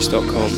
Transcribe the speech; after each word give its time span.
Here. 0.00 0.57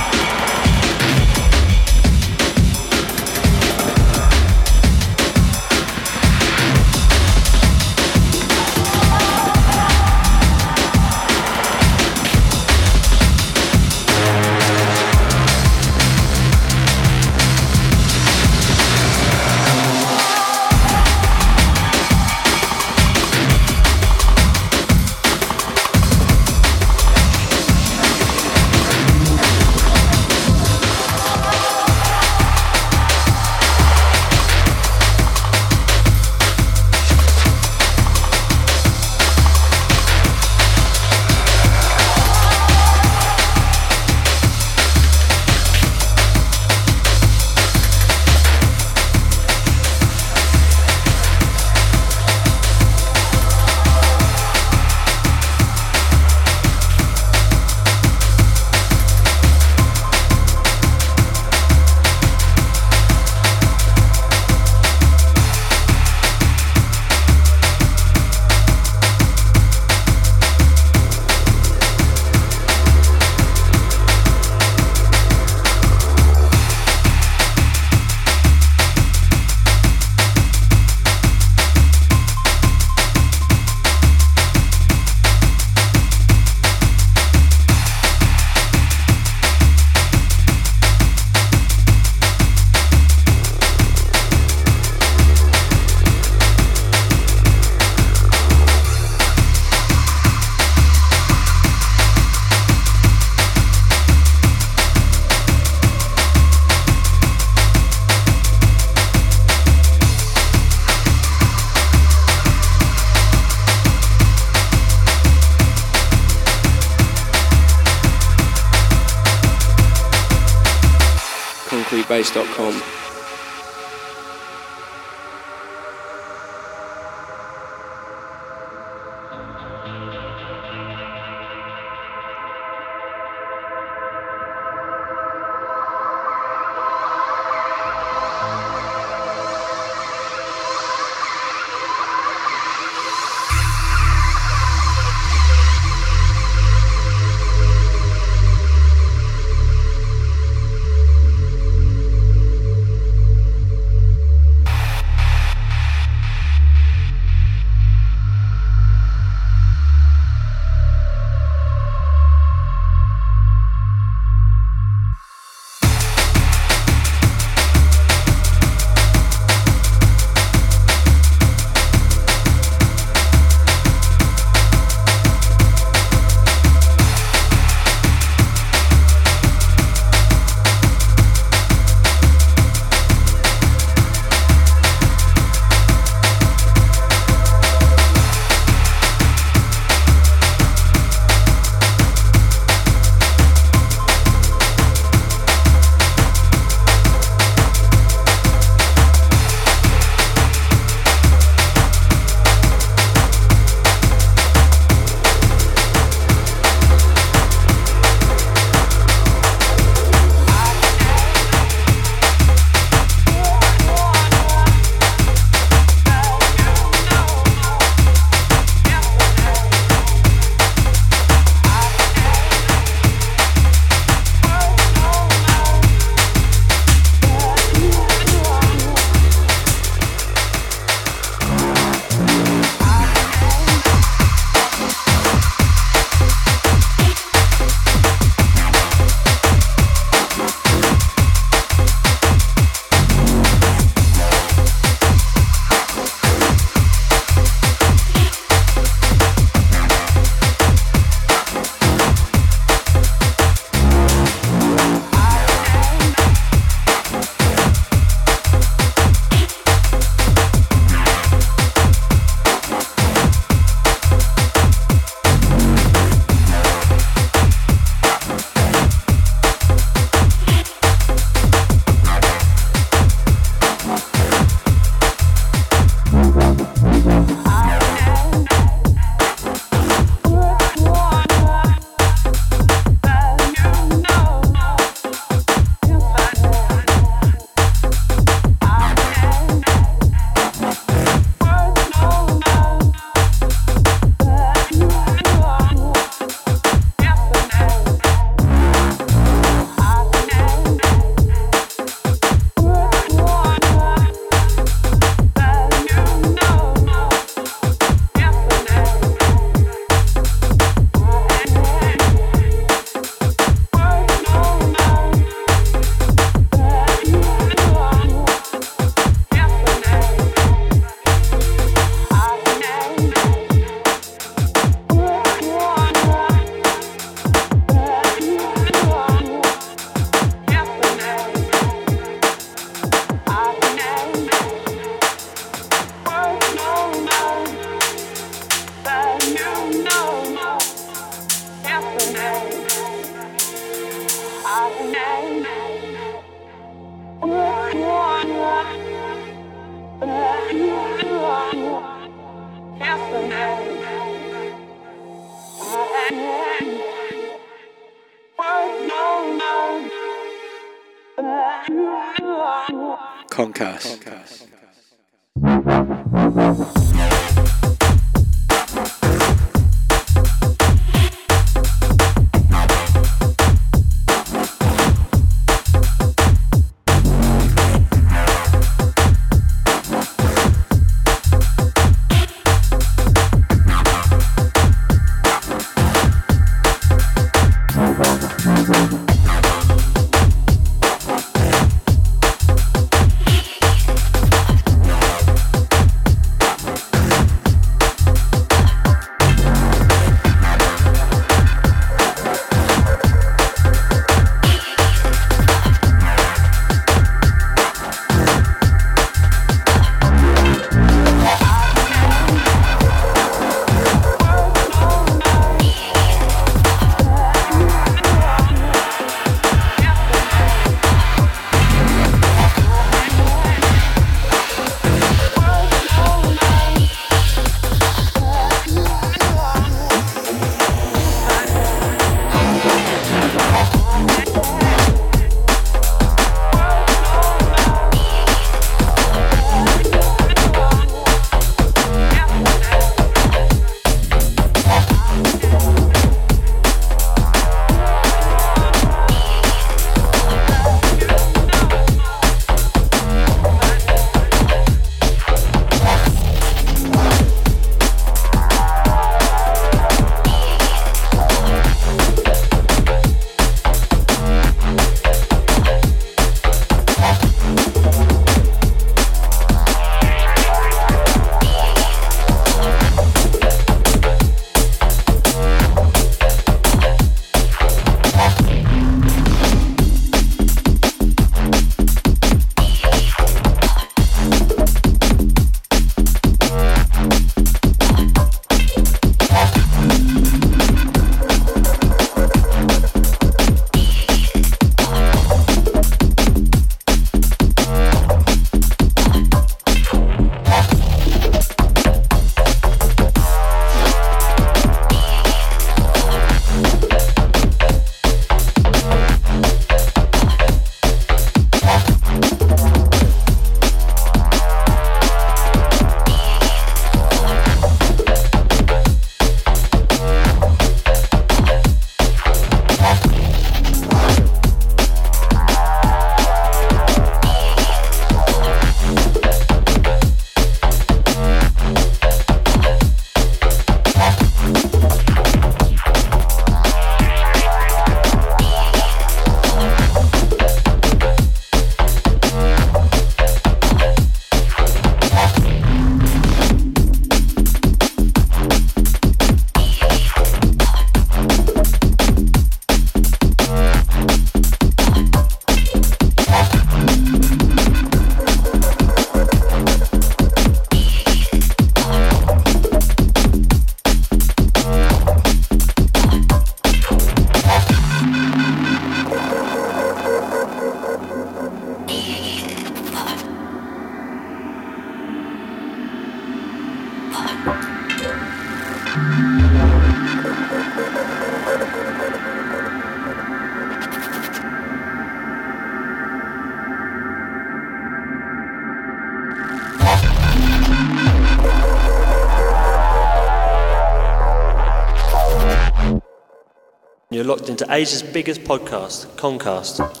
Into 597.61 597.75
Asia's 597.75 598.01
biggest 598.01 598.41
podcast, 598.41 599.05
Concast. 599.17 600.00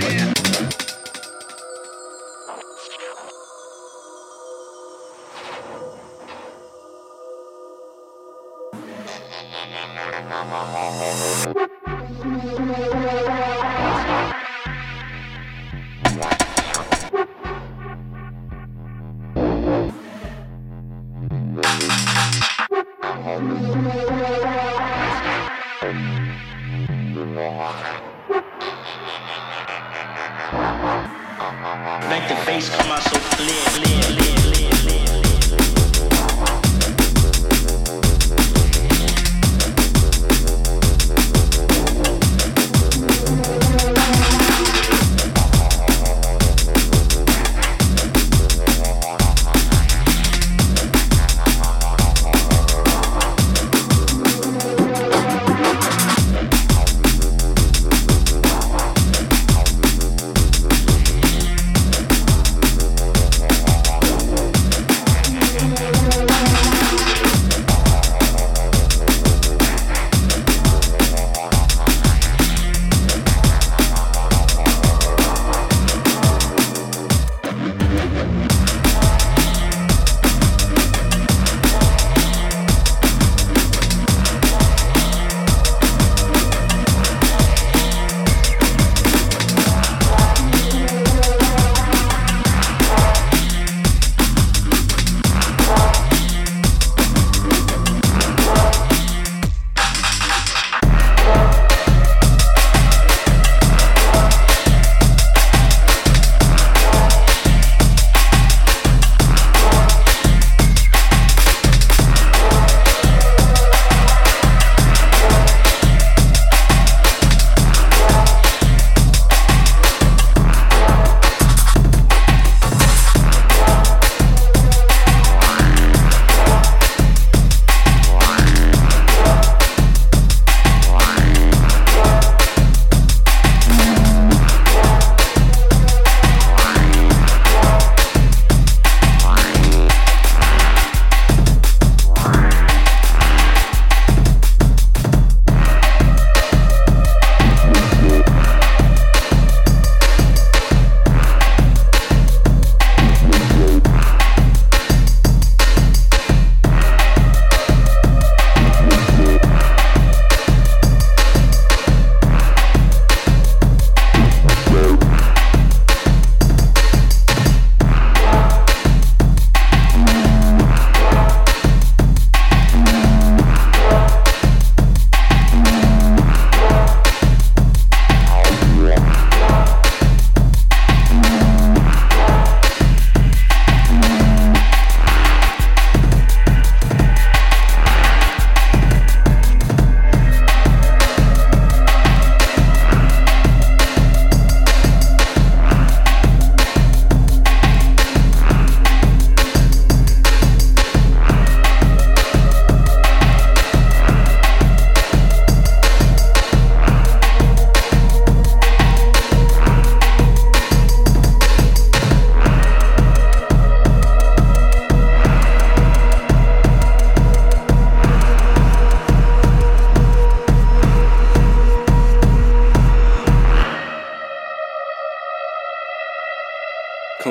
yeah. 0.00 0.27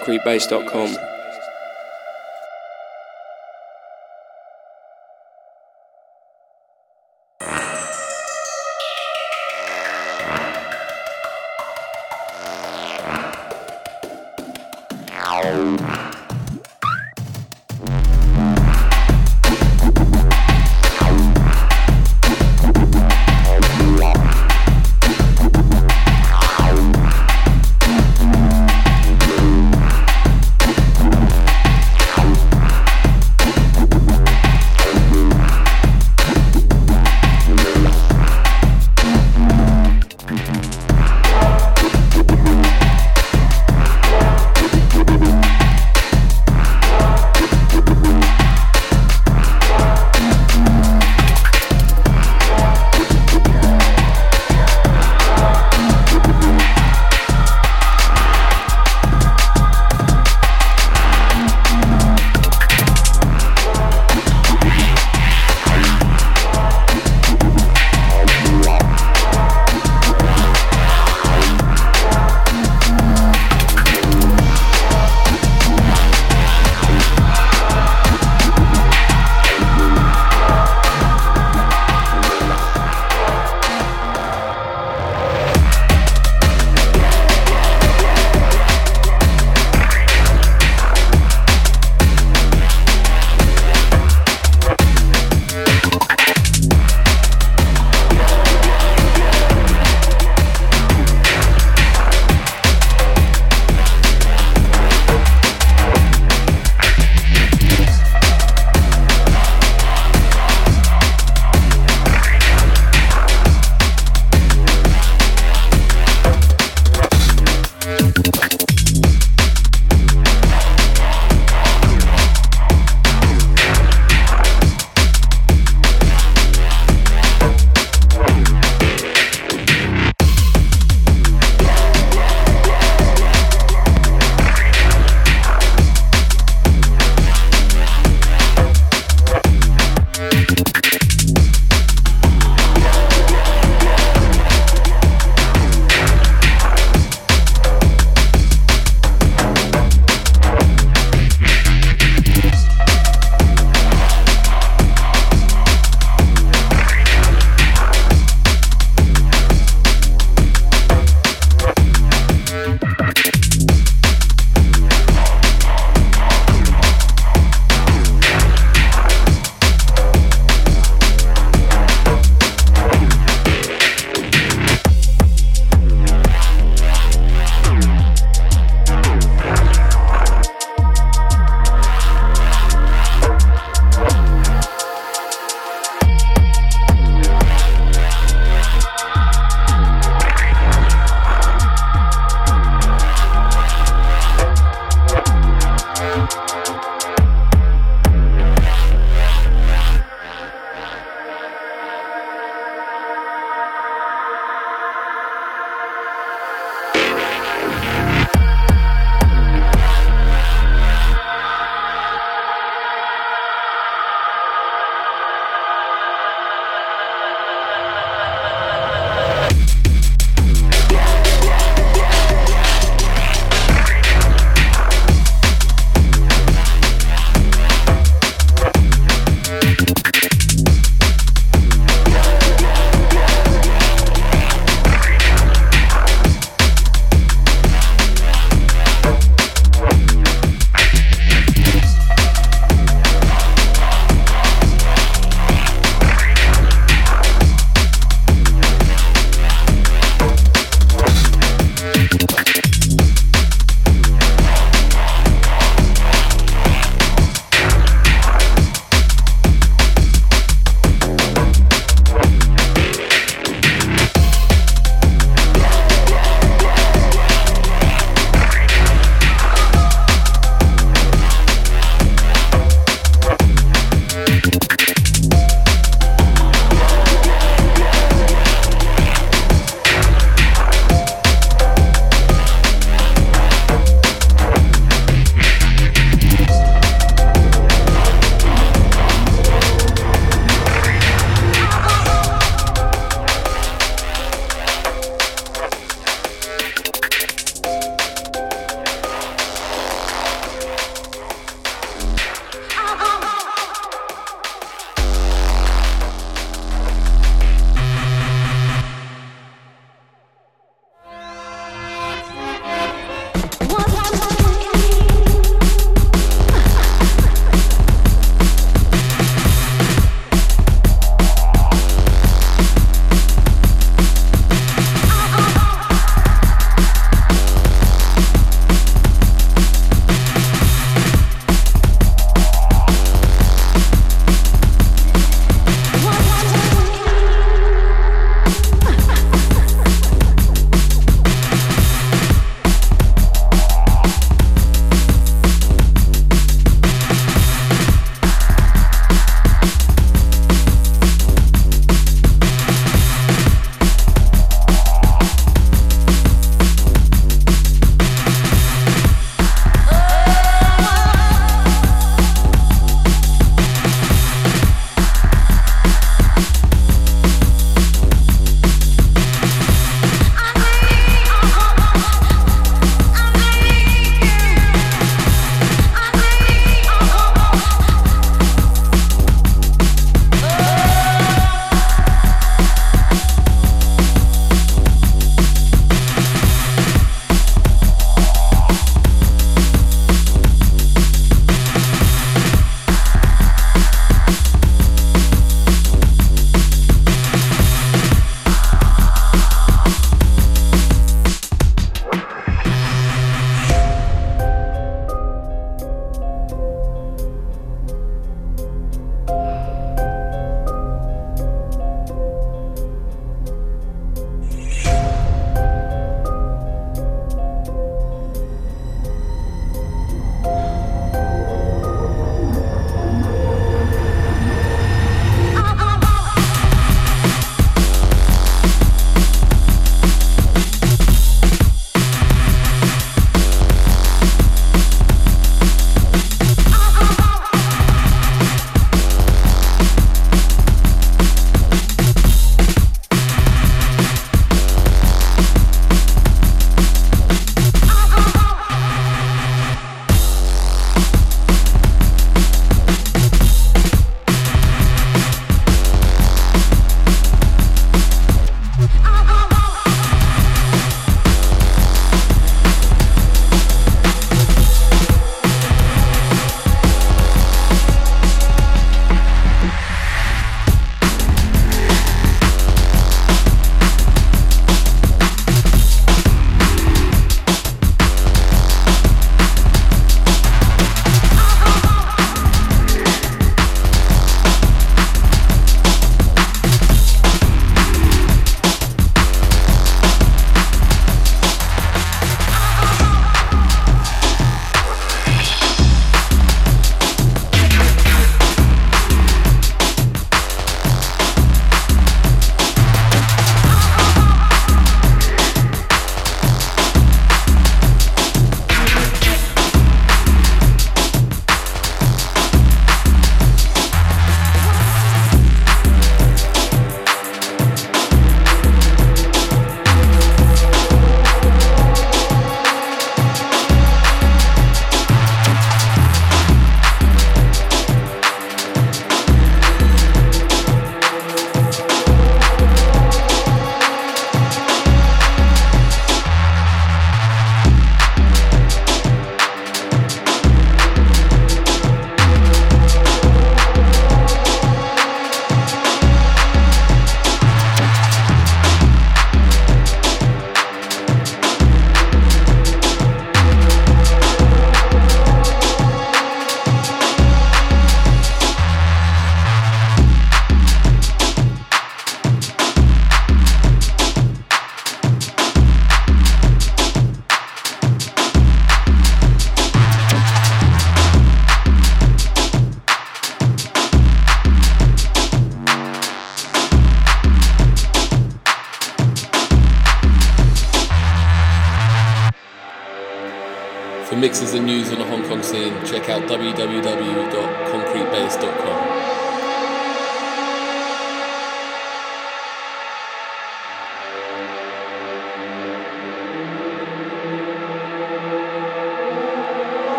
concretebase.com. 0.00 1.19